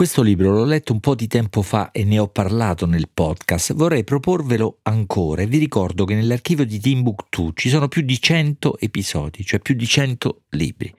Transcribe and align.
Questo 0.00 0.22
libro 0.22 0.52
l'ho 0.52 0.64
letto 0.64 0.94
un 0.94 1.00
po' 1.00 1.14
di 1.14 1.26
tempo 1.26 1.60
fa 1.60 1.90
e 1.90 2.04
ne 2.04 2.18
ho 2.18 2.26
parlato 2.26 2.86
nel 2.86 3.10
podcast. 3.12 3.74
Vorrei 3.74 4.02
proporvelo 4.02 4.78
ancora 4.84 5.42
e 5.42 5.46
vi 5.46 5.58
ricordo 5.58 6.06
che 6.06 6.14
nell'archivio 6.14 6.64
di 6.64 6.80
Timbuktu 6.80 7.52
ci 7.52 7.68
sono 7.68 7.86
più 7.86 8.00
di 8.00 8.18
100 8.18 8.78
episodi, 8.78 9.44
cioè 9.44 9.60
più 9.60 9.74
di 9.74 9.84
100 9.84 10.44
libri. 10.52 10.90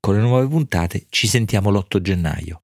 Con 0.00 0.14
le 0.14 0.22
nuove 0.22 0.46
puntate 0.46 1.04
ci 1.10 1.26
sentiamo 1.26 1.68
l'8 1.70 2.00
gennaio. 2.00 2.62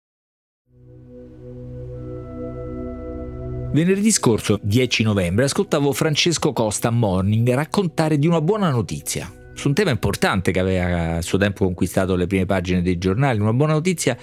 Venerdì 3.75 4.11
scorso, 4.11 4.59
10 4.63 5.03
novembre, 5.03 5.45
ascoltavo 5.45 5.93
Francesco 5.93 6.55
Costa 6.55 6.89
Morning 6.89 7.53
raccontare 7.53 8.19
di 8.19 8.27
una 8.27 8.41
buona 8.41 8.71
notizia 8.71 9.31
su 9.55 9.69
un 9.69 9.75
tema 9.75 9.91
importante 9.91 10.53
che 10.53 10.59
aveva 10.59 11.17
a 11.17 11.23
suo 11.23 11.37
tempo 11.37 11.67
conquistato 11.67 12.17
le 12.17 12.27
prime 12.27 12.47
pagine 12.47 12.81
dei 12.81 12.97
giornali, 12.97 13.39
una 13.39 13.53
buona 13.53 13.75
notizia 13.75 14.17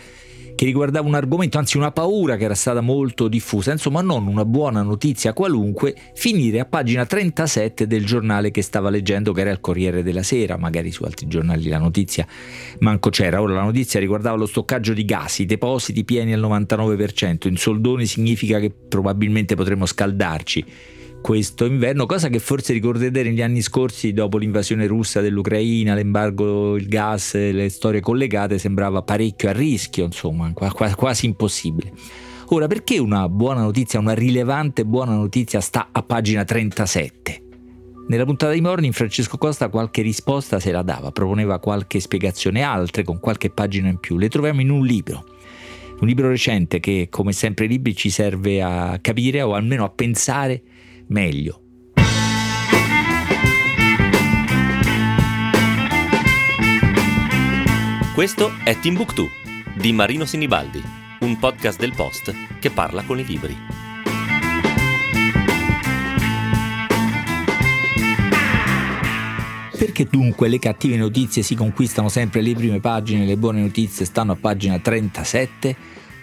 che 0.60 0.66
riguardava 0.66 1.07
un 1.07 1.16
argomento, 1.16 1.57
anzi 1.57 1.78
una 1.78 1.94
paura 1.94 2.36
che 2.36 2.44
era 2.44 2.54
stata 2.54 2.82
molto 2.82 3.30
diffusa, 3.30 3.72
insomma 3.72 4.02
non 4.02 4.27
una 4.27 4.44
buona 4.44 4.82
notizia 4.82 5.32
qualunque, 5.32 5.95
finire 6.16 6.59
a 6.59 6.66
pagina 6.66 7.05
37 7.05 7.88
del 7.88 8.04
giornale 8.04 8.52
che 8.52 8.62
stava 8.62 8.90
leggendo, 8.90 9.32
che 9.32 9.40
era 9.40 9.52
il 9.52 9.62
Corriere 9.62 10.04
della 10.04 10.22
Sera, 10.22 10.58
magari 10.58 10.91
su 10.91 11.05
altri 11.05 11.27
giornali 11.27 11.70
la 11.70 11.77
notizia 11.77 12.27
manco 12.80 13.09
c'era, 13.09 13.41
ora 13.41 13.54
la 13.54 13.63
notizia 13.63 14.02
riguardava 14.02 14.35
lo 14.35 14.48
stoccaggio 14.48 14.91
di 14.91 15.05
gas, 15.05 15.40
i 15.40 15.45
depositi 15.45 16.04
pieni 16.04 16.34
al 16.34 16.41
99%, 16.41 17.48
in 17.48 17.55
soldoni 17.55 18.05
significa 18.05 18.60
che 18.60 18.70
probabilmente 18.70 19.55
potremo 19.55 19.85
scaldarci 19.85 20.66
questo 21.22 21.66
inverno, 21.66 22.05
cosa 22.05 22.30
che 22.30 22.40
forse 22.40 22.73
ricordate 22.73 23.23
negli 23.23 23.41
anni 23.41 23.62
scorsi 23.62 24.14
dopo 24.14 24.38
l'invasione 24.38 24.88
russa 24.88 25.22
dell'Ucraina, 25.22 25.94
l'embargo, 25.94 26.76
il 26.76 26.88
gas, 26.88 27.36
le 27.36 27.70
storie 27.70 28.00
collegate 28.00 28.58
sembrava 28.58 29.02
parecchio 29.02 29.50
a 29.50 29.52
rischio, 29.52 30.05
insomma, 30.05 30.52
quasi 30.54 31.26
impossibile. 31.26 31.94
Ora, 32.52 32.66
perché 32.68 32.98
una 32.98 33.30
buona 33.30 33.62
notizia, 33.62 34.00
una 34.00 34.13
rilevante 34.13 34.84
buona 34.86 35.13
notizia 35.13 35.60
sta 35.62 35.90
a 35.91 36.02
pagina 36.02 36.43
37? 36.43 37.43
Nella 38.08 38.26
puntata 38.26 38.54
di 38.54 38.62
Morning 38.62 38.91
Francesco 38.91 39.38
Costa 39.38 39.70
qualche 39.70 40.02
risposta 40.02 40.60
se 40.60 40.71
la 40.71 40.82
dava, 40.82 41.12
proponeva 41.12 41.60
qualche 41.60 41.99
spiegazione, 41.99 42.63
altre 42.63 43.04
con 43.04 43.20
qualche 43.20 43.52
pagina 43.52 43.88
in 43.88 43.99
più. 43.99 44.18
Le 44.18 44.30
troviamo 44.30 44.62
in 44.62 44.71
un 44.71 44.84
libro, 44.84 45.26
un 45.99 46.08
libro 46.08 46.27
recente 46.27 46.80
che 46.80 47.08
come 47.12 47.34
sempre 47.34 47.65
i 47.65 47.68
libri 47.68 47.96
ci 47.96 48.10
serve 48.10 48.63
a 48.63 48.98
capire 48.99 49.43
o 49.43 49.54
almeno 49.54 49.84
a 49.84 49.90
pensare 49.90 50.63
meglio. 51.10 51.62
Questo 58.13 58.52
è 58.63 58.77
Timbuktu 58.77 59.30
di 59.76 59.93
Marino 59.93 60.26
Sinibaldi, 60.26 60.82
un 61.21 61.37
podcast 61.40 61.80
del 61.80 61.93
Post 61.96 62.34
che 62.60 62.70
parla 62.70 63.04
con 63.04 63.18
i 63.20 63.26
libri. 63.26 63.55
Perché 69.78 70.06
dunque 70.12 70.50
le 70.50 70.59
cattive 70.59 70.97
notizie 70.97 71.41
si 71.41 71.56
conquistano 71.56 72.09
sempre 72.09 72.41
le 72.41 72.53
prime 72.53 72.81
pagine 72.81 73.24
e 73.24 73.25
le 73.25 73.38
buone 73.38 73.62
notizie 73.62 74.03
stanno 74.03 74.34
a 74.34 74.35
pagina 74.35 74.78
37? 74.78 75.75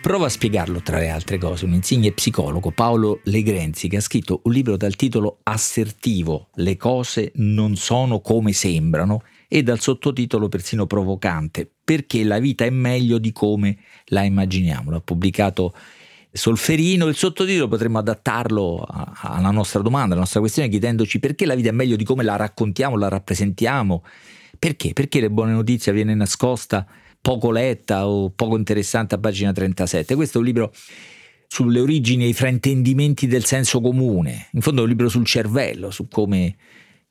Prova 0.07 0.27
a 0.27 0.29
spiegarlo 0.29 0.83
tra 0.83 0.99
le 0.99 1.09
altre 1.09 1.37
cose 1.37 1.65
un 1.65 1.73
insigne 1.73 2.13
psicologo, 2.13 2.71
Paolo 2.71 3.19
Legrenzi, 3.25 3.89
che 3.89 3.97
ha 3.97 4.01
scritto 4.01 4.41
un 4.45 4.53
libro 4.53 4.77
dal 4.77 4.95
titolo 4.95 5.41
Assertivo, 5.43 6.51
le 6.55 6.77
cose 6.77 7.33
non 7.35 7.75
sono 7.75 8.21
come 8.21 8.53
sembrano 8.53 9.25
e 9.49 9.65
dal 9.65 9.81
sottotitolo 9.81 10.47
persino 10.47 10.87
provocante, 10.87 11.69
perché 11.83 12.23
la 12.23 12.39
vita 12.39 12.65
è 12.65 12.71
meglio 12.71 13.19
di 13.19 13.33
come 13.33 13.79
la 14.05 14.23
immaginiamo. 14.23 14.93
L'ha 14.93 15.01
pubblicato 15.01 15.75
Solferino, 16.31 17.07
il 17.07 17.17
sottotitolo 17.17 17.67
potremmo 17.67 17.99
adattarlo 17.99 18.87
alla 18.89 19.51
nostra 19.51 19.81
domanda, 19.81 20.13
alla 20.13 20.21
nostra 20.21 20.39
questione, 20.39 20.69
chiedendoci 20.69 21.19
perché 21.19 21.47
la 21.47 21.57
vita 21.57 21.71
è 21.71 21.73
meglio 21.73 21.97
di 21.97 22.05
come 22.05 22.23
la 22.23 22.37
raccontiamo, 22.37 22.97
la 22.97 23.09
rappresentiamo. 23.09 24.05
Perché? 24.57 24.93
Perché 24.93 25.19
le 25.19 25.31
buone 25.31 25.51
notizie 25.51 25.93
viene 25.93 26.15
nascosta 26.15 26.87
poco 27.27 27.51
letta 27.51 28.07
o 28.07 28.31
poco 28.31 28.57
interessante 28.57 29.17
a 29.17 29.19
pagina 29.19 29.51
37. 29.51 30.15
Questo 30.15 30.37
è 30.37 30.41
un 30.41 30.47
libro 30.47 30.73
sulle 31.49 31.81
origini 31.81 32.23
e 32.23 32.29
i 32.29 32.33
fraintendimenti 32.33 33.27
del 33.27 33.45
senso 33.45 33.81
comune, 33.81 34.47
in 34.53 34.61
fondo 34.61 34.83
è 34.83 34.85
un 34.85 34.91
libro 34.91 35.09
sul 35.09 35.27
cervello, 35.27 35.91
su 35.91 36.07
come 36.07 36.55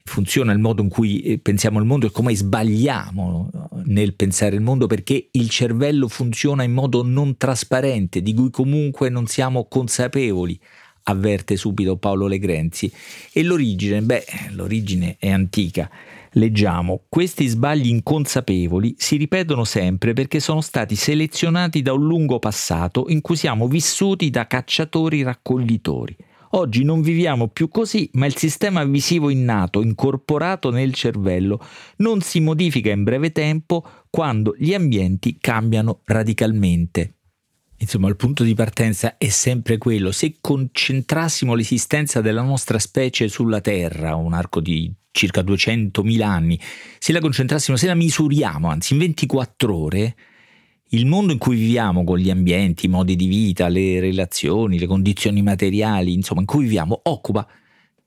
funziona 0.06 0.54
il 0.54 0.60
modo 0.60 0.82
in 0.82 0.88
cui 0.88 1.20
eh, 1.20 1.38
pensiamo 1.40 1.80
il 1.80 1.86
mondo 1.86 2.06
e 2.06 2.12
come 2.12 2.34
sbagliamo 2.34 3.50
nel 3.88 4.16
pensare 4.16 4.56
il 4.56 4.62
mondo 4.62 4.88
perché 4.88 5.28
il 5.32 5.50
cervello 5.50 6.08
funziona 6.08 6.64
in 6.64 6.72
modo 6.72 7.04
non 7.04 7.36
trasparente, 7.36 8.22
di 8.22 8.34
cui 8.34 8.52
comunque 8.52 9.10
non 9.10 9.28
siamo 9.28 9.68
consapevoli, 9.68 10.58
avverte 11.04 11.58
subito 11.58 11.98
Paolo 11.98 12.28
Legrenzi. 12.28 12.90
E 13.34 13.44
l'origine? 13.44 14.02
Beh, 14.02 14.24
l'origine 14.52 15.18
è 15.20 15.30
antica 15.30 15.90
leggiamo, 16.36 17.06
questi 17.10 17.48
sbagli 17.48 17.88
inconsapevoli 17.88 18.96
si 18.98 19.18
ripetono 19.18 19.64
sempre 19.64 20.14
perché 20.14 20.40
sono 20.40 20.62
stati 20.62 20.96
selezionati 20.96 21.82
da 21.82 21.94
un 21.94 22.06
lungo 22.06 22.40
passato 22.40 23.06
in 23.10 23.22
cui 23.22 23.36
siamo 23.36 23.68
vissuti 23.68 24.30
da 24.30 24.48
cacciatori 24.48 25.24
raccoglitori. 25.24 26.16
Oggi 26.52 26.84
non 26.84 27.02
viviamo 27.02 27.50
più 27.50 27.68
così, 27.68 28.10
ma 28.14 28.26
il 28.26 28.38
sistema 28.38 28.84
visivo 28.86 29.30
innato, 29.30 29.82
incorporato 29.82 30.70
nel 30.70 30.94
cervello, 30.94 31.60
non 31.98 32.22
si 32.22 32.40
modifica 32.40 32.92
in 32.92 33.04
breve 33.04 33.34
tempo 33.34 33.86
quando 34.10 34.56
gli 34.58 34.74
ambienti 34.74 35.38
cambiano 35.38 36.00
radicalmente. 36.06 37.16
Insomma, 37.78 38.08
il 38.08 38.16
punto 38.16 38.44
di 38.46 38.54
partenza 38.54 39.18
è 39.18 39.28
sempre 39.28 39.78
quello. 39.78 40.14
Se 40.14 40.38
concentrassimo 40.40 41.56
l'esistenza 41.56 42.22
della 42.22 42.42
nostra 42.42 42.80
specie 42.80 43.28
sulla 43.28 43.60
Terra, 43.60 44.16
un 44.16 44.32
arco 44.32 44.62
di 44.62 44.94
circa 45.16 45.42
200.000 45.42 46.22
anni, 46.22 46.60
se 47.00 47.14
la 47.14 47.22
concentrassimo, 47.22 47.78
se 47.78 47.88
la 47.88 47.96
misuriamo, 47.96 48.68
anzi 48.68 48.94
in 48.94 49.00
24 49.00 49.76
ore, 49.76 50.16
il 50.90 51.06
mondo 51.06 51.32
in 51.32 51.40
cui 51.40 51.56
viviamo 51.56 52.04
con 52.04 52.18
gli 52.18 52.30
ambienti, 52.30 52.86
i 52.86 52.90
modi 52.90 53.16
di 53.16 53.28
vita, 53.28 53.70
le 53.70 54.02
relazioni, 54.02 54.78
le 54.78 54.88
condizioni 54.88 55.42
materiali, 55.42 56.14
insomma, 56.14 56.42
in 56.42 56.46
cui 56.46 56.64
viviamo, 56.64 57.00
occupa 57.04 57.48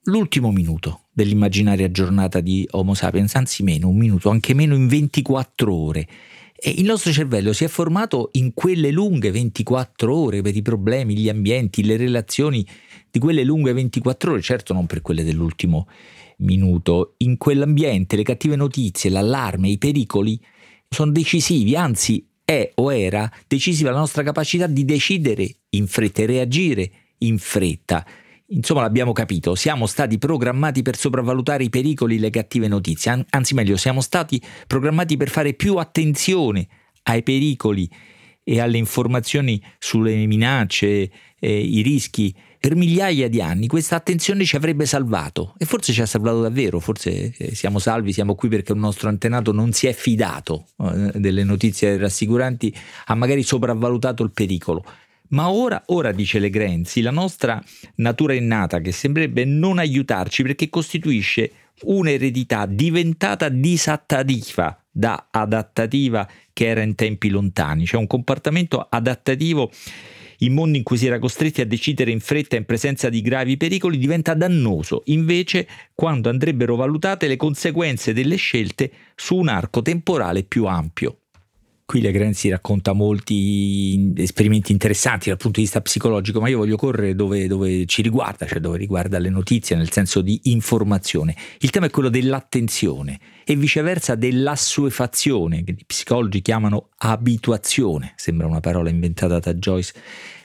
l'ultimo 0.03 0.51
minuto 0.51 1.07
dell'immaginaria 1.11 1.89
giornata 1.89 2.41
di 2.41 2.65
Homo 2.71 2.93
sapiens, 2.93 3.35
anzi 3.35 3.63
meno, 3.63 3.89
un 3.89 3.97
minuto, 3.97 4.29
anche 4.29 4.53
meno 4.53 4.75
in 4.75 4.87
24 4.87 5.73
ore. 5.73 6.07
E 6.61 6.69
il 6.77 6.85
nostro 6.85 7.11
cervello 7.11 7.53
si 7.53 7.63
è 7.63 7.67
formato 7.67 8.29
in 8.33 8.53
quelle 8.53 8.91
lunghe 8.91 9.31
24 9.31 10.15
ore 10.15 10.41
per 10.41 10.55
i 10.55 10.61
problemi, 10.61 11.17
gli 11.17 11.29
ambienti, 11.29 11.83
le 11.83 11.97
relazioni 11.97 12.65
di 13.09 13.17
quelle 13.17 13.43
lunghe 13.43 13.73
24 13.73 14.33
ore, 14.33 14.41
certo 14.41 14.73
non 14.73 14.85
per 14.85 15.01
quelle 15.01 15.23
dell'ultimo 15.23 15.87
minuto. 16.39 17.15
In 17.17 17.37
quell'ambiente 17.37 18.15
le 18.15 18.23
cattive 18.23 18.55
notizie, 18.55 19.09
l'allarme, 19.09 19.69
i 19.69 19.77
pericoli 19.77 20.39
sono 20.87 21.11
decisivi, 21.11 21.75
anzi 21.75 22.25
è 22.43 22.71
o 22.75 22.93
era 22.93 23.31
decisiva 23.47 23.91
la 23.91 23.99
nostra 23.99 24.23
capacità 24.23 24.67
di 24.67 24.83
decidere 24.83 25.47
in 25.69 25.87
fretta 25.87 26.23
e 26.23 26.25
reagire 26.25 26.91
in 27.19 27.37
fretta. 27.37 28.05
Insomma, 28.47 28.81
l'abbiamo 28.81 29.11
capito, 29.11 29.53
siamo 29.53 29.85
stati 29.85 30.17
programmati 30.17 30.81
per 30.81 30.97
sopravvalutare 30.97 31.63
i 31.63 31.69
pericoli 31.69 32.15
e 32.15 32.19
le 32.19 32.31
cattive 32.31 32.67
notizie, 32.67 33.23
anzi 33.29 33.53
meglio, 33.53 33.77
siamo 33.77 34.01
stati 34.01 34.41
programmati 34.65 35.17
per 35.17 35.29
fare 35.29 35.53
più 35.53 35.75
attenzione 35.75 36.67
ai 37.03 37.21
pericoli 37.21 37.87
e 38.43 38.59
alle 38.59 38.77
informazioni 38.77 39.61
sulle 39.77 40.25
minacce, 40.25 41.11
eh, 41.39 41.59
i 41.59 41.81
rischi. 41.81 42.35
Per 42.61 42.75
migliaia 42.75 43.29
di 43.29 43.41
anni 43.41 43.67
questa 43.67 43.95
attenzione 43.95 44.43
ci 44.43 44.57
avrebbe 44.57 44.85
salvato 44.85 45.53
e 45.57 45.63
forse 45.63 45.93
ci 45.93 46.01
ha 46.01 46.05
salvato 46.05 46.41
davvero, 46.41 46.81
forse 46.81 47.33
eh, 47.37 47.55
siamo 47.55 47.79
salvi, 47.79 48.11
siamo 48.11 48.35
qui 48.35 48.49
perché 48.49 48.73
un 48.73 48.79
nostro 48.79 49.07
antenato 49.07 49.53
non 49.53 49.71
si 49.71 49.87
è 49.87 49.93
fidato 49.93 50.65
eh, 50.77 51.11
delle 51.15 51.45
notizie 51.45 51.95
rassicuranti, 51.95 52.75
ha 53.05 53.15
magari 53.15 53.43
sopravvalutato 53.43 54.23
il 54.23 54.31
pericolo. 54.31 54.83
Ma 55.29 55.49
ora, 55.49 55.81
ora 55.85 56.11
dice 56.11 56.39
Legrenzi, 56.39 56.99
la 56.99 57.11
nostra 57.11 57.63
natura 57.95 58.33
innata 58.33 58.81
che 58.81 58.91
sembrerebbe 58.91 59.45
non 59.45 59.77
aiutarci 59.77 60.43
perché 60.43 60.69
costituisce 60.69 61.51
un'eredità 61.83 62.65
diventata 62.65 63.47
disattativa 63.47 64.77
da 64.91 65.27
adattativa 65.31 66.27
che 66.51 66.67
era 66.67 66.81
in 66.81 66.95
tempi 66.95 67.29
lontani, 67.29 67.85
cioè 67.85 68.01
un 68.01 68.07
comportamento 68.07 68.85
adattativo 68.89 69.71
in 70.39 70.53
mondi 70.53 70.77
in 70.77 70.83
cui 70.83 70.97
si 70.97 71.07
era 71.07 71.19
costretti 71.19 71.61
a 71.61 71.65
decidere 71.65 72.11
in 72.11 72.19
fretta 72.19 72.55
in 72.55 72.65
presenza 72.65 73.09
di 73.09 73.21
gravi 73.21 73.57
pericoli 73.57 73.97
diventa 73.97 74.33
dannoso, 74.33 75.03
invece 75.05 75.67
quando 75.93 76.29
andrebbero 76.29 76.75
valutate 76.75 77.27
le 77.27 77.37
conseguenze 77.37 78.13
delle 78.13 78.35
scelte 78.35 78.91
su 79.15 79.35
un 79.35 79.47
arco 79.47 79.81
temporale 79.81 80.43
più 80.43 80.65
ampio. 80.65 81.19
Qui 81.89 82.01
Legrenzi 82.01 82.49
racconta 82.49 82.93
molti 82.93 84.13
esperimenti 84.17 84.71
interessanti 84.71 85.29
dal 85.29 85.39
punto 85.39 85.57
di 85.57 85.65
vista 85.65 85.81
psicologico, 85.81 86.39
ma 86.39 86.47
io 86.47 86.59
voglio 86.59 86.75
correre 86.75 87.15
dove, 87.15 87.47
dove, 87.47 87.87
ci 87.87 88.03
riguarda, 88.03 88.45
cioè 88.45 88.59
dove 88.59 88.77
riguarda 88.77 89.17
le 89.17 89.29
notizie 89.29 89.75
nel 89.75 89.89
senso 89.89 90.21
di 90.21 90.39
informazione. 90.43 91.35
Il 91.61 91.71
tema 91.71 91.87
è 91.87 91.89
quello 91.89 92.09
dell'attenzione 92.09 93.19
e 93.43 93.55
viceversa 93.55 94.13
dell'assuefazione, 94.13 95.63
che 95.63 95.71
gli 95.71 95.83
psicologi 95.83 96.43
chiamano 96.43 96.89
abituazione, 96.97 98.13
sembra 98.17 98.45
una 98.45 98.59
parola 98.59 98.91
inventata 98.91 99.39
da 99.39 99.55
Joyce 99.55 99.93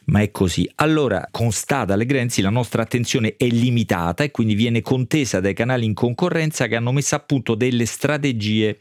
ma 0.06 0.20
è 0.20 0.30
così. 0.30 0.66
Allora, 0.76 1.28
constata 1.30 1.94
Legrenzi, 1.94 2.40
la 2.40 2.48
nostra 2.48 2.80
attenzione 2.80 3.36
è 3.36 3.46
limitata 3.48 4.24
e 4.24 4.30
quindi 4.30 4.54
viene 4.54 4.80
contesa 4.80 5.40
dai 5.40 5.52
canali 5.52 5.84
in 5.84 5.92
concorrenza 5.92 6.68
che 6.68 6.76
hanno 6.76 6.92
messo 6.92 7.14
a 7.16 7.20
punto 7.20 7.54
delle 7.54 7.84
strategie 7.84 8.78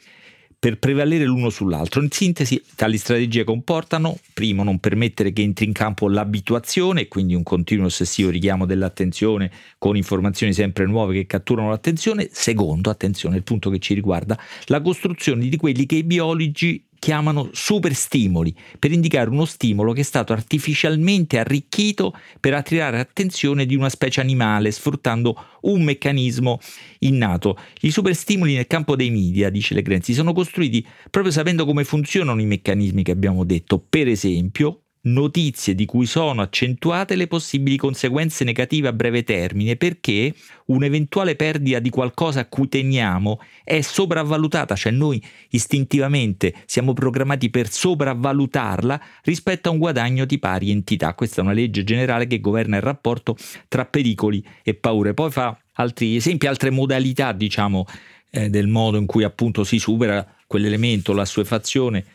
per 0.64 0.78
prevalere 0.78 1.26
l'uno 1.26 1.50
sull'altro. 1.50 2.02
In 2.02 2.10
sintesi, 2.10 2.64
tali 2.78 2.98
strategie 2.98 3.44
comportano, 3.44 4.18
primo, 4.34 4.64
non 4.64 4.80
permettere 4.80 5.34
che 5.34 5.42
entri 5.42 5.66
in 5.66 5.74
campo 5.74 6.08
l'abituazione, 6.08 7.10
quindi 7.10 7.36
un 7.36 7.44
continuo 7.44 7.88
ossessivo 7.88 8.30
richiamo 8.30 8.66
dell'attenzione 8.66 9.52
con 9.78 9.98
informazioni 9.98 10.54
sempre 10.54 10.86
nuove 10.86 11.16
che 11.16 11.26
catturano 11.26 11.68
l'attenzione. 11.68 12.30
Secondo, 12.32 12.90
attenzione, 12.90 13.36
il 13.36 13.44
punto 13.44 13.70
che 13.70 13.80
ci 13.80 13.94
riguarda, 13.94 14.40
la 14.68 14.80
costruzione 14.80 15.50
di 15.50 15.58
quelli 15.58 15.86
che 15.86 15.96
i 15.96 16.04
biologi 16.06 16.82
chiamano 17.04 17.50
superstimoli, 17.52 18.56
per 18.80 18.94
indicare 18.94 19.30
uno 19.30 19.44
stimolo 19.44 19.92
che 19.92 20.00
è 20.00 20.06
stato 20.06 20.32
artificialmente 20.32 21.38
arricchito 21.38 22.18
per 22.40 22.54
attirare 22.54 22.96
l'attenzione 22.96 23.66
di 23.66 23.76
una 23.76 23.90
specie 23.90 24.22
animale, 24.22 24.72
sfruttando 24.72 25.36
un 25.64 25.84
meccanismo 25.84 26.62
innato. 27.00 27.58
I 27.82 27.92
superstimoli 27.92 28.54
nel 28.54 28.68
campo 28.68 28.96
dei 28.96 29.10
media, 29.10 29.50
dice 29.50 29.74
Legrenzi, 29.74 30.14
sono 30.14 30.32
costruiti 30.32 30.88
proprio 31.10 31.34
sapendo 31.34 31.66
come 31.66 31.84
funzionano 31.84 32.40
i 32.40 32.46
meccanismi 32.46 33.04
che 33.04 33.12
abbiamo 33.12 33.44
detto. 33.44 33.80
Per 33.80 34.08
esempio, 34.08 34.83
notizie 35.06 35.76
di 35.76 35.86
cui 35.86 36.06
sono 36.06 36.42
accentuate 36.42 37.16
le 37.16 37.28
possibili 37.28 37.76
conseguenze 37.76 38.44
negative 38.44 38.88
a 38.88 38.94
breve 38.94 39.24
termine 39.24 39.76
perché 39.76 40.34
un'eventuale 40.68 41.36
perdita 41.36 41.80
di 41.80 41.90
qualcosa 41.90 42.42
a 42.42 42.46
cui 42.46 42.70
teniamo 42.70 43.40
è 43.64 43.82
sopravvalutata, 43.82 44.76
cioè 44.76 44.92
noi 44.92 45.22
istintivamente 45.50 46.54
siamo 46.66 46.94
programmati 46.94 47.50
per 47.50 47.70
sopravvalutarla 47.70 49.02
rispetto 49.24 49.70
a 49.70 49.72
un 49.74 49.80
guadagno 49.80 50.26
di 50.26 50.40
pari 50.40 50.72
entità. 50.72 51.14
Questa 51.16 51.42
è 51.42 51.44
una 51.44 51.54
legge 51.54 51.84
generale 51.84 52.28
che 52.28 52.40
governa 52.40 52.78
il 52.78 52.84
rapporto 52.84 53.36
tra 53.68 53.86
pericoli 53.86 54.44
e 54.64 54.74
paure. 54.74 55.14
Poi 55.14 55.32
fa 55.32 55.58
altri 55.74 56.16
esempi, 56.16 56.48
altre 56.48 56.70
modalità, 56.70 57.34
diciamo, 57.34 57.86
eh, 58.30 58.50
del 58.50 58.68
modo 58.68 58.98
in 58.98 59.06
cui 59.06 59.24
appunto 59.24 59.64
si 59.64 59.80
supera 59.80 60.26
quell'elemento, 60.48 61.14
la 61.14 61.26
suefazione 61.26 62.06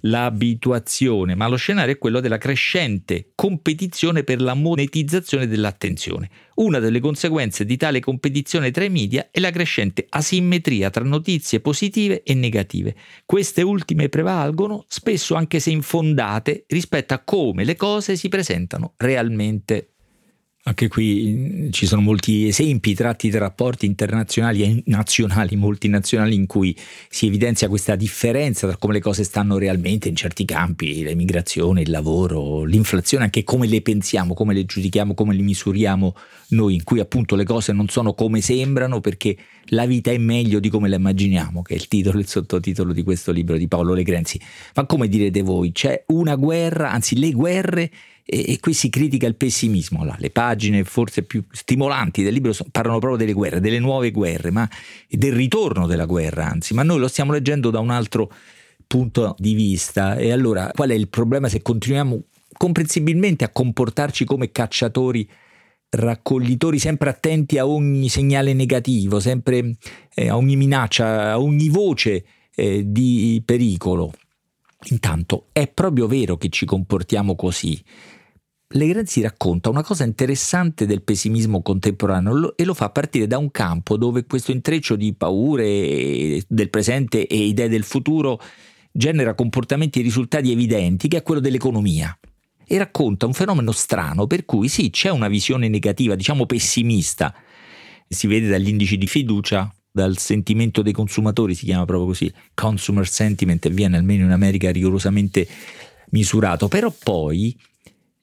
l'abituazione, 0.00 1.34
ma 1.34 1.48
lo 1.48 1.56
scenario 1.56 1.94
è 1.94 1.98
quello 1.98 2.20
della 2.20 2.38
crescente 2.38 3.32
competizione 3.34 4.24
per 4.24 4.40
la 4.40 4.54
monetizzazione 4.54 5.46
dell'attenzione. 5.46 6.30
Una 6.56 6.78
delle 6.78 7.00
conseguenze 7.00 7.64
di 7.64 7.76
tale 7.76 8.00
competizione 8.00 8.70
tra 8.70 8.84
i 8.84 8.90
media 8.90 9.28
è 9.30 9.40
la 9.40 9.50
crescente 9.50 10.06
asimmetria 10.08 10.90
tra 10.90 11.04
notizie 11.04 11.60
positive 11.60 12.22
e 12.22 12.34
negative. 12.34 12.94
Queste 13.24 13.62
ultime 13.62 14.08
prevalgono, 14.08 14.84
spesso 14.88 15.34
anche 15.34 15.60
se 15.60 15.70
infondate, 15.70 16.64
rispetto 16.68 17.14
a 17.14 17.18
come 17.18 17.64
le 17.64 17.76
cose 17.76 18.16
si 18.16 18.28
presentano 18.28 18.94
realmente. 18.98 19.93
Anche 20.66 20.88
qui 20.88 21.34
mm, 21.36 21.70
ci 21.72 21.84
sono 21.84 22.00
molti 22.00 22.48
esempi 22.48 22.94
tratti 22.94 23.28
da 23.28 23.38
rapporti 23.38 23.84
internazionali 23.84 24.62
e 24.62 24.82
nazionali, 24.86 25.56
multinazionali, 25.56 26.34
in 26.34 26.46
cui 26.46 26.74
si 27.10 27.26
evidenzia 27.26 27.68
questa 27.68 27.96
differenza 27.96 28.66
tra 28.66 28.78
come 28.78 28.94
le 28.94 29.00
cose 29.00 29.24
stanno 29.24 29.58
realmente 29.58 30.08
in 30.08 30.16
certi 30.16 30.46
campi, 30.46 31.02
l'emigrazione, 31.02 31.82
il 31.82 31.90
lavoro, 31.90 32.64
l'inflazione, 32.64 33.24
anche 33.24 33.44
come 33.44 33.66
le 33.66 33.82
pensiamo, 33.82 34.32
come 34.32 34.54
le 34.54 34.64
giudichiamo, 34.64 35.12
come 35.12 35.34
le 35.34 35.42
misuriamo 35.42 36.16
noi, 36.48 36.74
in 36.76 36.82
cui 36.82 36.98
appunto 36.98 37.36
le 37.36 37.44
cose 37.44 37.72
non 37.72 37.88
sono 37.88 38.14
come 38.14 38.40
sembrano 38.40 39.00
perché 39.02 39.36
la 39.68 39.84
vita 39.84 40.12
è 40.12 40.18
meglio 40.18 40.60
di 40.60 40.70
come 40.70 40.88
la 40.88 40.96
immaginiamo, 40.96 41.60
che 41.60 41.74
è 41.74 41.76
il 41.76 41.88
titolo, 41.88 42.18
il 42.18 42.26
sottotitolo 42.26 42.94
di 42.94 43.02
questo 43.02 43.32
libro 43.32 43.58
di 43.58 43.68
Paolo 43.68 43.92
Legrenzi. 43.92 44.40
Ma 44.76 44.86
come 44.86 45.08
direte 45.08 45.42
voi, 45.42 45.72
c'è 45.72 46.04
una 46.06 46.36
guerra, 46.36 46.90
anzi 46.90 47.18
le 47.18 47.32
guerre 47.32 47.90
e, 48.24 48.52
e, 48.52 48.60
qui 48.60 48.72
si 48.72 48.88
critica 48.88 49.26
il 49.26 49.36
pessimismo. 49.36 50.04
Là. 50.04 50.16
Le 50.18 50.30
pagine 50.30 50.84
forse 50.84 51.22
più 51.22 51.44
stimolanti 51.50 52.22
del 52.22 52.32
libro 52.32 52.52
parlano 52.70 52.98
proprio 52.98 53.18
delle 53.18 53.32
guerre, 53.32 53.60
delle 53.60 53.78
nuove 53.78 54.10
guerre, 54.10 54.50
ma 54.50 54.68
del 55.08 55.32
ritorno 55.32 55.86
della 55.86 56.06
guerra, 56.06 56.46
anzi, 56.46 56.74
ma 56.74 56.82
noi 56.82 56.98
lo 56.98 57.08
stiamo 57.08 57.32
leggendo 57.32 57.70
da 57.70 57.80
un 57.80 57.90
altro 57.90 58.32
punto 58.86 59.34
di 59.38 59.54
vista. 59.54 60.16
E 60.16 60.32
allora 60.32 60.70
qual 60.74 60.90
è 60.90 60.94
il 60.94 61.08
problema 61.08 61.48
se 61.48 61.62
continuiamo 61.62 62.22
comprensibilmente 62.56 63.44
a 63.44 63.50
comportarci 63.50 64.24
come 64.24 64.50
cacciatori? 64.50 65.28
raccoglitori 65.96 66.78
sempre 66.80 67.10
attenti 67.10 67.58
a 67.58 67.66
ogni 67.66 68.08
segnale 68.08 68.52
negativo, 68.52 69.20
sempre 69.20 69.76
eh, 70.14 70.28
a 70.28 70.36
ogni 70.36 70.56
minaccia, 70.56 71.30
a 71.30 71.40
ogni 71.40 71.68
voce 71.68 72.24
eh, 72.54 72.82
di 72.84 73.40
pericolo. 73.44 74.12
Intanto 74.90 75.46
è 75.52 75.68
proprio 75.68 76.06
vero 76.06 76.36
che 76.36 76.48
ci 76.48 76.66
comportiamo 76.66 77.34
così. 77.34 77.82
Legrenzi 78.68 79.20
racconta 79.20 79.68
una 79.68 79.84
cosa 79.84 80.04
interessante 80.04 80.84
del 80.84 81.02
pessimismo 81.02 81.62
contemporaneo 81.62 82.56
e 82.56 82.64
lo 82.64 82.74
fa 82.74 82.90
partire 82.90 83.26
da 83.26 83.38
un 83.38 83.50
campo 83.50 83.96
dove 83.96 84.26
questo 84.26 84.50
intreccio 84.50 84.96
di 84.96 85.14
paure 85.14 86.42
del 86.48 86.70
presente 86.70 87.26
e 87.26 87.36
idee 87.36 87.68
del 87.68 87.84
futuro 87.84 88.40
genera 88.90 89.34
comportamenti 89.34 90.00
e 90.00 90.02
risultati 90.02 90.50
evidenti, 90.50 91.08
che 91.08 91.18
è 91.18 91.22
quello 91.22 91.40
dell'economia. 91.40 92.16
E 92.66 92.78
racconta 92.78 93.26
un 93.26 93.32
fenomeno 93.32 93.70
strano 93.70 94.26
per 94.26 94.44
cui 94.44 94.68
sì, 94.68 94.90
c'è 94.90 95.10
una 95.10 95.28
visione 95.28 95.68
negativa, 95.68 96.14
diciamo 96.14 96.46
pessimista, 96.46 97.34
si 98.08 98.26
vede 98.26 98.48
dagli 98.48 98.68
indici 98.68 98.96
di 98.96 99.06
fiducia, 99.06 99.72
dal 99.94 100.18
sentimento 100.18 100.82
dei 100.82 100.92
consumatori, 100.92 101.54
si 101.54 101.66
chiama 101.66 101.84
proprio 101.84 102.08
così, 102.08 102.32
consumer 102.52 103.06
sentiment, 103.06 103.64
e 103.64 103.70
viene 103.70 103.96
almeno 103.96 104.24
in 104.24 104.32
America 104.32 104.72
rigorosamente 104.72 105.46
misurato, 106.10 106.66
però 106.66 106.92
poi 106.92 107.56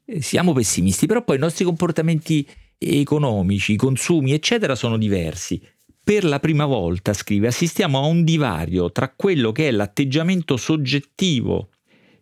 eh, 0.03 0.21
siamo 0.21 0.51
pessimisti, 0.51 1.05
però 1.05 1.23
poi 1.23 1.37
i 1.37 1.39
nostri 1.39 1.63
comportamenti 1.63 2.45
economici, 2.77 3.71
i 3.71 3.77
consumi, 3.77 4.33
eccetera, 4.33 4.75
sono 4.75 4.97
diversi. 4.97 5.65
Per 6.03 6.25
la 6.25 6.41
prima 6.41 6.65
volta, 6.65 7.13
scrive, 7.13 7.47
assistiamo 7.47 7.99
a 7.99 8.05
un 8.05 8.25
divario 8.25 8.91
tra 8.91 9.13
quello 9.15 9.53
che 9.53 9.69
è 9.69 9.71
l'atteggiamento 9.71 10.57
soggettivo 10.57 11.69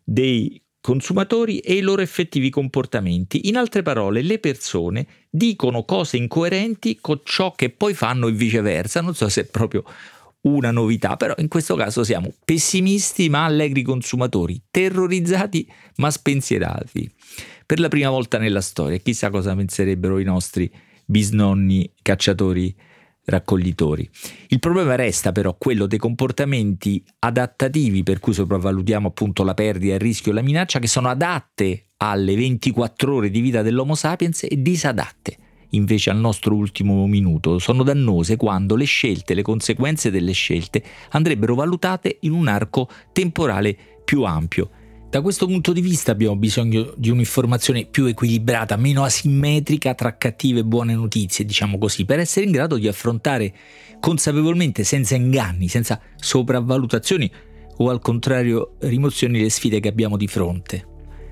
dei 0.04 0.62
consumatori 0.81 1.59
e 1.59 1.75
i 1.75 1.81
loro 1.81 2.01
effettivi 2.01 2.49
comportamenti. 2.49 3.47
In 3.47 3.57
altre 3.57 3.81
parole, 3.81 4.21
le 4.21 4.39
persone 4.39 5.05
dicono 5.29 5.83
cose 5.83 6.17
incoerenti 6.17 6.97
con 7.01 7.21
ciò 7.23 7.53
che 7.53 7.69
poi 7.69 7.93
fanno 7.93 8.27
e 8.27 8.31
viceversa. 8.31 9.01
Non 9.01 9.15
so 9.15 9.29
se 9.29 9.41
è 9.41 9.45
proprio 9.45 9.83
una 10.41 10.71
novità, 10.71 11.17
però 11.17 11.33
in 11.37 11.47
questo 11.47 11.75
caso 11.75 12.03
siamo 12.03 12.33
pessimisti 12.45 13.29
ma 13.29 13.45
allegri 13.45 13.81
consumatori, 13.81 14.61
terrorizzati 14.71 15.69
ma 15.97 16.09
spensierati 16.09 17.11
per 17.65 17.79
la 17.79 17.89
prima 17.89 18.09
volta 18.09 18.37
nella 18.37 18.61
storia. 18.61 18.97
Chissà 18.97 19.29
cosa 19.29 19.53
penserebbero 19.55 20.17
i 20.19 20.24
nostri 20.24 20.71
bisnonni 21.05 21.91
cacciatori 22.01 22.74
raccoglitori. 23.29 24.09
Il 24.48 24.59
problema 24.59 24.95
resta 24.95 25.31
però 25.31 25.55
quello 25.57 25.86
dei 25.86 25.98
comportamenti 25.98 27.03
adattativi 27.19 28.03
per 28.03 28.19
cui 28.19 28.33
sopravvalutiamo 28.33 29.07
appunto 29.07 29.43
la 29.43 29.53
perdita, 29.53 29.93
il 29.93 30.00
rischio 30.00 30.31
e 30.31 30.36
la 30.36 30.41
minaccia 30.41 30.79
che 30.79 30.88
sono 30.88 31.07
adatte 31.09 31.91
alle 31.98 32.36
24 32.36 33.13
ore 33.13 33.29
di 33.29 33.39
vita 33.39 33.62
dell'Homo 33.62 33.95
sapiens 33.95 34.43
e 34.43 34.62
disadatte 34.62 35.38
invece 35.71 36.09
al 36.09 36.17
nostro 36.17 36.55
ultimo 36.55 37.05
minuto 37.05 37.59
sono 37.59 37.83
dannose 37.83 38.38
quando 38.38 38.75
le 38.75 38.86
scelte, 38.86 39.33
le 39.33 39.43
conseguenze 39.43 40.09
delle 40.09 40.31
scelte 40.31 40.83
andrebbero 41.12 41.55
valutate 41.55 42.17
in 42.21 42.31
un 42.31 42.48
arco 42.48 42.89
temporale 43.12 43.77
più 44.03 44.24
ampio 44.24 44.71
da 45.10 45.22
questo 45.22 45.48
punto 45.48 45.74
di 45.74 45.82
vista 45.82 46.12
abbiamo 46.12 46.36
bisogno 46.36 46.94
di 46.96 47.10
un'informazione 47.10 47.86
più 47.86 48.06
equilibrata, 48.06 48.75
meno 48.75 49.04
asimmetrica 49.04 49.96
tra 49.96 50.16
cattive 50.18 50.60
e 50.60 50.63
buone 50.63 50.94
notizie, 50.94 51.46
diciamo 51.46 51.80
così, 51.80 52.06
per 52.06 52.20
essere 52.20 52.46
in 52.46 52.51
grado 52.51 52.78
di 52.78 52.88
affrontare 52.88 53.51
consapevolmente, 54.00 54.84
senza 54.84 55.16
inganni, 55.16 55.68
senza 55.68 56.00
sopravvalutazioni 56.16 57.32
o 57.78 57.89
al 57.89 58.01
contrario 58.01 58.75
rimozioni 58.82 59.42
le 59.42 59.50
sfide 59.50 59.80
che 59.80 59.88
abbiamo 59.88 60.16
di 60.16 60.28
fronte. 60.28 60.86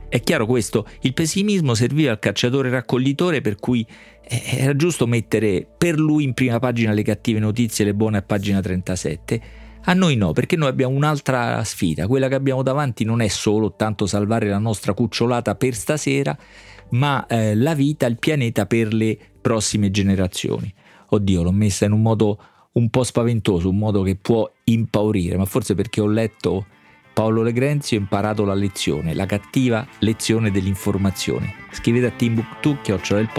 È 0.09 0.21
chiaro 0.21 0.47
questo, 0.47 0.87
il 1.01 1.13
pessimismo 1.13 1.75
serviva 1.75 2.09
al 2.09 2.19
cacciatore 2.19 2.71
raccoglitore 2.71 3.41
per 3.41 3.57
cui 3.57 3.85
eh, 4.27 4.41
era 4.57 4.75
giusto 4.75 5.05
mettere 5.05 5.67
per 5.77 5.99
lui 5.99 6.23
in 6.23 6.33
prima 6.33 6.57
pagina 6.57 6.93
le 6.93 7.03
cattive 7.03 7.37
notizie 7.37 7.83
e 7.83 7.87
le 7.89 7.93
buone 7.93 8.17
a 8.17 8.21
pagina 8.23 8.59
37 8.59 9.66
a 9.89 9.93
noi 9.93 10.15
no, 10.17 10.33
perché 10.33 10.57
noi 10.57 10.67
abbiamo 10.67 10.95
un'altra 10.95 11.63
sfida. 11.63 12.07
Quella 12.07 12.27
che 12.27 12.35
abbiamo 12.35 12.61
davanti 12.61 13.05
non 13.05 13.21
è 13.21 13.27
solo 13.29 13.73
tanto 13.75 14.05
salvare 14.05 14.49
la 14.49 14.57
nostra 14.57 14.93
cucciolata 14.93 15.55
per 15.55 15.73
stasera, 15.73 16.37
ma 16.89 17.25
eh, 17.25 17.55
la 17.55 17.73
vita, 17.73 18.05
il 18.05 18.17
pianeta 18.17 18.65
per 18.65 18.93
le 18.93 19.17
prossime 19.39 19.89
generazioni. 19.89 20.73
Oddio, 21.09 21.41
l'ho 21.41 21.51
messa 21.51 21.85
in 21.85 21.93
un 21.93 22.01
modo 22.01 22.37
un 22.73 22.89
po' 22.89 23.03
spaventoso, 23.03 23.69
un 23.69 23.77
modo 23.77 24.01
che 24.03 24.17
può 24.17 24.51
impaurire, 24.65 25.37
ma 25.37 25.45
forse 25.45 25.73
perché 25.73 26.01
ho 26.01 26.07
letto 26.07 26.65
Paolo 27.13 27.41
Legrenzi 27.41 27.95
ho 27.95 27.99
imparato 27.99 28.43
la 28.43 28.53
lezione, 28.53 29.15
la 29.15 29.25
cattiva 29.25 29.87
lezione 29.99 30.51
dell'informazione. 30.51 31.53
Scrivete 31.71 32.07
a 32.07 32.11
timbuktu.it 32.11 33.31